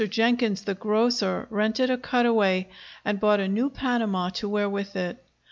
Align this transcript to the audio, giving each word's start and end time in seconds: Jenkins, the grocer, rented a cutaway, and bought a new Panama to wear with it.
Jenkins, 0.09 0.63
the 0.63 0.73
grocer, 0.73 1.45
rented 1.51 1.91
a 1.91 1.97
cutaway, 1.99 2.67
and 3.05 3.19
bought 3.19 3.39
a 3.39 3.47
new 3.47 3.69
Panama 3.69 4.29
to 4.29 4.49
wear 4.49 4.67
with 4.67 4.95
it. 4.95 5.23